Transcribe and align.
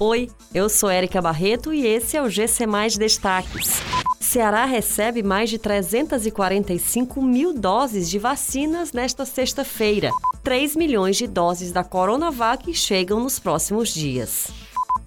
Oi, 0.00 0.30
eu 0.54 0.68
sou 0.68 0.88
Érica 0.88 1.20
Barreto 1.20 1.74
e 1.74 1.84
esse 1.84 2.16
é 2.16 2.22
o 2.22 2.30
GC 2.30 2.66
Mais 2.66 2.96
Destaques. 2.96 3.82
Ceará 4.20 4.64
recebe 4.64 5.24
mais 5.24 5.50
de 5.50 5.58
345 5.58 7.20
mil 7.20 7.52
doses 7.52 8.08
de 8.08 8.16
vacinas 8.16 8.92
nesta 8.92 9.24
sexta-feira. 9.24 10.12
3 10.44 10.76
milhões 10.76 11.16
de 11.16 11.26
doses 11.26 11.72
da 11.72 11.82
Coronavac 11.82 12.72
chegam 12.72 13.18
nos 13.18 13.40
próximos 13.40 13.88
dias. 13.88 14.46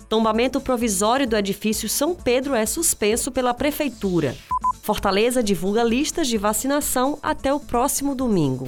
Tombamento 0.10 0.60
provisório 0.60 1.26
do 1.26 1.38
edifício 1.38 1.88
São 1.88 2.14
Pedro 2.14 2.54
é 2.54 2.66
suspenso 2.66 3.32
pela 3.32 3.54
Prefeitura. 3.54 4.36
Fortaleza 4.82 5.42
divulga 5.42 5.84
listas 5.84 6.28
de 6.28 6.38
vacinação 6.38 7.18
até 7.24 7.54
o 7.54 7.62
próximo 7.62 8.14
domingo. 8.14 8.68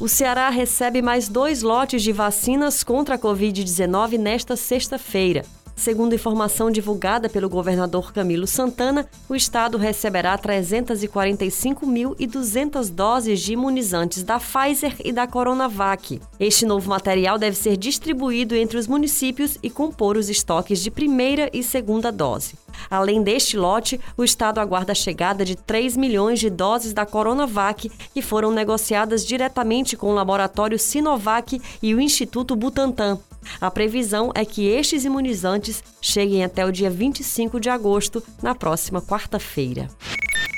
O 0.00 0.06
Ceará 0.06 0.48
recebe 0.48 1.02
mais 1.02 1.28
dois 1.28 1.60
lotes 1.60 2.04
de 2.04 2.12
vacinas 2.12 2.84
contra 2.84 3.16
a 3.16 3.18
Covid-19 3.18 4.16
nesta 4.16 4.54
sexta-feira. 4.54 5.44
Segundo 5.74 6.14
informação 6.14 6.70
divulgada 6.70 7.28
pelo 7.28 7.48
governador 7.48 8.12
Camilo 8.12 8.46
Santana, 8.46 9.08
o 9.28 9.34
estado 9.34 9.76
receberá 9.76 10.38
345.200 10.38 12.90
doses 12.90 13.40
de 13.40 13.54
imunizantes 13.54 14.22
da 14.22 14.38
Pfizer 14.38 14.94
e 15.04 15.12
da 15.12 15.26
Coronavac. 15.26 16.20
Este 16.38 16.64
novo 16.64 16.88
material 16.88 17.36
deve 17.36 17.56
ser 17.56 17.76
distribuído 17.76 18.54
entre 18.54 18.78
os 18.78 18.86
municípios 18.86 19.58
e 19.64 19.70
compor 19.70 20.16
os 20.16 20.28
estoques 20.28 20.80
de 20.80 20.92
primeira 20.92 21.50
e 21.52 21.64
segunda 21.64 22.12
dose. 22.12 22.54
Além 22.90 23.22
deste 23.22 23.56
lote, 23.56 24.00
o 24.16 24.24
estado 24.24 24.58
aguarda 24.58 24.92
a 24.92 24.94
chegada 24.94 25.44
de 25.44 25.56
3 25.56 25.96
milhões 25.96 26.38
de 26.38 26.50
doses 26.50 26.92
da 26.92 27.04
Coronavac, 27.04 27.90
que 28.12 28.22
foram 28.22 28.50
negociadas 28.50 29.26
diretamente 29.26 29.96
com 29.96 30.10
o 30.10 30.14
laboratório 30.14 30.78
Sinovac 30.78 31.60
e 31.82 31.94
o 31.94 32.00
Instituto 32.00 32.56
Butantan. 32.56 33.18
A 33.60 33.70
previsão 33.70 34.30
é 34.34 34.44
que 34.44 34.66
estes 34.66 35.04
imunizantes 35.04 35.82
cheguem 36.00 36.44
até 36.44 36.64
o 36.64 36.72
dia 36.72 36.90
25 36.90 37.58
de 37.60 37.70
agosto, 37.70 38.22
na 38.42 38.54
próxima 38.54 39.00
quarta-feira. 39.00 39.88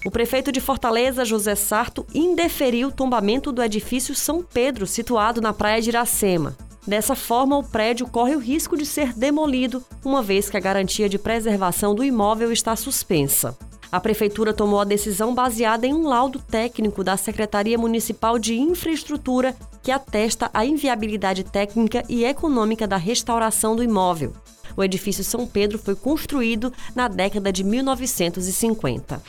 O 0.05 0.11
prefeito 0.11 0.51
de 0.51 0.61
Fortaleza, 0.61 1.25
José 1.25 1.55
Sarto, 1.55 2.07
indeferiu 2.15 2.89
o 2.89 2.93
tombamento 2.93 3.53
do 3.53 3.62
edifício 3.62 4.15
São 4.15 4.43
Pedro, 4.43 4.87
situado 4.87 5.41
na 5.41 5.53
praia 5.53 5.81
de 5.83 5.91
Iracema. 5.91 6.57
Dessa 6.86 7.14
forma, 7.14 7.59
o 7.59 7.62
prédio 7.62 8.06
corre 8.09 8.34
o 8.34 8.41
risco 8.41 8.77
de 8.77 8.86
ser 8.86 9.12
demolido, 9.12 9.84
uma 10.05 10.23
vez 10.23 10.48
que 10.48 10.56
a 10.56 10.61
garantia 10.61 11.09
de 11.09 11.19
preservação 11.19 11.95
do 11.95 12.03
imóvel 12.03 12.50
está 12.50 12.75
suspensa. 12.75 13.56
A 13.92 14.00
Prefeitura 14.00 14.55
tomou 14.55 14.81
a 14.81 14.84
decisão 14.84 15.34
baseada 15.34 15.87
em 15.87 15.92
um 15.92 16.06
laudo 16.06 16.39
técnico 16.39 17.03
da 17.03 17.17
Secretaria 17.17 17.77
Municipal 17.77 18.39
de 18.39 18.56
Infraestrutura 18.56 19.55
que 19.83 19.91
atesta 19.91 20.48
a 20.55 20.64
inviabilidade 20.64 21.42
técnica 21.42 22.05
e 22.09 22.25
econômica 22.25 22.87
da 22.87 22.97
restauração 22.97 23.75
do 23.75 23.83
imóvel. 23.83 24.33
O 24.77 24.84
edifício 24.84 25.25
São 25.25 25.47
Pedro 25.47 25.78
foi 25.78 25.97
construído 25.97 26.72
na 26.94 27.09
década 27.09 27.53
de 27.53 27.65
1950. 27.65 29.20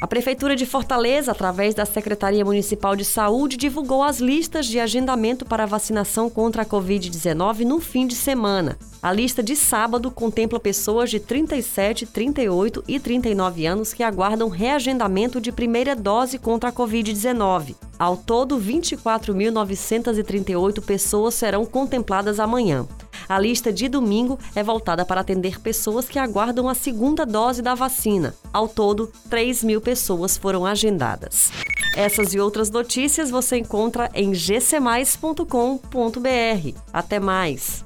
A 0.00 0.06
Prefeitura 0.06 0.56
de 0.56 0.66
Fortaleza, 0.66 1.32
através 1.32 1.74
da 1.74 1.86
Secretaria 1.86 2.44
Municipal 2.44 2.94
de 2.96 3.04
Saúde, 3.04 3.56
divulgou 3.56 4.02
as 4.02 4.18
listas 4.18 4.66
de 4.66 4.78
agendamento 4.78 5.46
para 5.46 5.64
vacinação 5.66 6.28
contra 6.28 6.62
a 6.62 6.66
Covid-19 6.66 7.60
no 7.60 7.80
fim 7.80 8.06
de 8.06 8.14
semana. 8.14 8.76
A 9.02 9.10
lista 9.12 9.42
de 9.42 9.56
sábado 9.56 10.10
contempla 10.10 10.60
pessoas 10.60 11.10
de 11.10 11.20
37, 11.20 12.04
38 12.06 12.84
e 12.86 12.98
39 12.98 13.66
anos 13.66 13.94
que 13.94 14.02
aguardam 14.02 14.48
reagendamento 14.48 15.40
de 15.40 15.52
primeira 15.52 15.94
dose 15.94 16.38
contra 16.38 16.70
a 16.70 16.72
Covid-19. 16.72 17.76
Ao 17.98 18.16
todo, 18.16 18.58
24.938 18.58 20.82
pessoas 20.82 21.34
serão 21.34 21.64
contempladas 21.64 22.40
amanhã. 22.40 22.86
A 23.28 23.38
lista 23.38 23.72
de 23.72 23.88
domingo 23.88 24.38
é 24.54 24.62
voltada 24.62 25.04
para 25.04 25.20
atender 25.20 25.60
pessoas 25.60 26.08
que 26.08 26.18
aguardam 26.18 26.68
a 26.68 26.74
segunda 26.74 27.24
dose 27.24 27.62
da 27.62 27.74
vacina. 27.74 28.34
Ao 28.52 28.68
todo, 28.68 29.12
3 29.30 29.64
mil 29.64 29.80
pessoas 29.80 30.36
foram 30.36 30.66
agendadas. 30.66 31.50
Essas 31.96 32.34
e 32.34 32.40
outras 32.40 32.70
notícias 32.70 33.30
você 33.30 33.58
encontra 33.58 34.10
em 34.14 34.32
gcmais.com.br. 34.32 35.48
Até 36.92 37.20
mais! 37.20 37.84